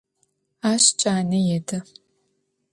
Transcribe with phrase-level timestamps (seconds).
[0.71, 1.79] Aş cane yêdı.